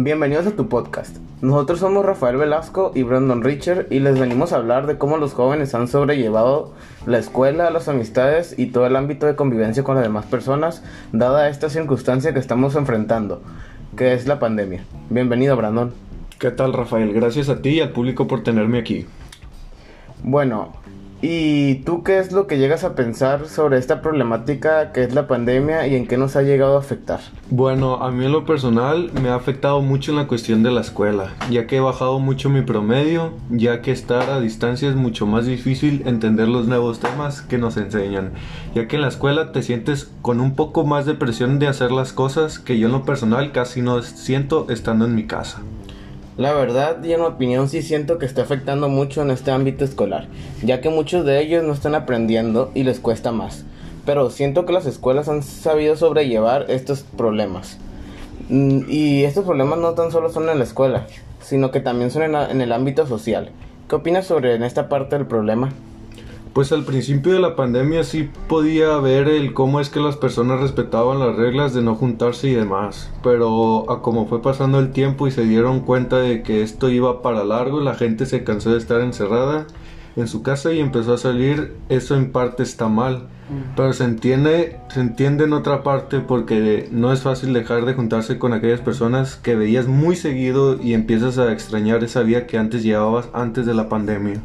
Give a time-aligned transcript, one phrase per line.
[0.00, 1.16] Bienvenidos a tu podcast.
[1.42, 5.34] Nosotros somos Rafael Velasco y Brandon Richard y les venimos a hablar de cómo los
[5.34, 6.72] jóvenes han sobrellevado
[7.04, 11.48] la escuela, las amistades y todo el ámbito de convivencia con las demás personas, dada
[11.48, 13.42] esta circunstancia que estamos enfrentando,
[13.96, 14.84] que es la pandemia.
[15.10, 15.92] Bienvenido, Brandon.
[16.38, 17.12] ¿Qué tal, Rafael?
[17.12, 19.04] Gracias a ti y al público por tenerme aquí.
[20.22, 20.74] Bueno,
[21.22, 25.26] ¿y tú qué es lo que llegas a pensar sobre esta problemática que es la
[25.26, 27.20] pandemia y en qué nos ha llegado a afectar?
[27.50, 31.34] Bueno, a mí en lo personal me ha afectado mucho la cuestión de la escuela,
[31.50, 35.46] ya que he bajado mucho mi promedio, ya que estar a distancia es mucho más
[35.46, 38.32] difícil entender los nuevos temas que nos enseñan,
[38.74, 41.92] ya que en la escuela te sientes con un poco más de presión de hacer
[41.92, 45.60] las cosas que yo en lo personal casi no siento estando en mi casa.
[46.38, 49.84] La verdad y en mi opinión sí siento que está afectando mucho en este ámbito
[49.84, 50.28] escolar,
[50.62, 53.64] ya que muchos de ellos no están aprendiendo y les cuesta más.
[54.06, 57.78] Pero siento que las escuelas han sabido sobrellevar estos problemas.
[58.50, 61.08] Mm, Y estos problemas no tan solo son en la escuela,
[61.40, 63.50] sino que también son en, el ámbito social.
[63.88, 65.70] ¿Qué opinas sobre esta parte del problema?
[66.58, 70.58] Pues al principio de la pandemia sí podía ver el cómo es que las personas
[70.58, 75.28] respetaban las reglas de no juntarse y demás, pero a como fue pasando el tiempo
[75.28, 78.78] y se dieron cuenta de que esto iba para largo, la gente se cansó de
[78.78, 79.68] estar encerrada
[80.16, 83.28] en su casa y empezó a salir, eso en parte está mal,
[83.76, 88.36] pero se entiende, se entiende en otra parte porque no es fácil dejar de juntarse
[88.40, 92.82] con aquellas personas que veías muy seguido y empiezas a extrañar esa vida que antes
[92.82, 94.42] llevabas antes de la pandemia.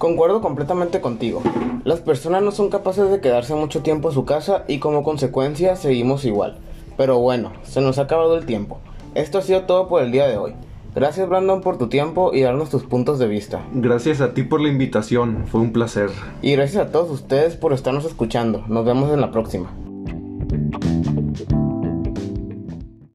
[0.00, 1.42] Concuerdo completamente contigo.
[1.84, 5.76] Las personas no son capaces de quedarse mucho tiempo en su casa y como consecuencia
[5.76, 6.56] seguimos igual.
[6.96, 8.78] Pero bueno, se nos ha acabado el tiempo.
[9.14, 10.54] Esto ha sido todo por el día de hoy.
[10.94, 13.60] Gracias Brandon por tu tiempo y darnos tus puntos de vista.
[13.74, 16.08] Gracias a ti por la invitación, fue un placer.
[16.40, 18.64] Y gracias a todos ustedes por estarnos escuchando.
[18.68, 19.70] Nos vemos en la próxima.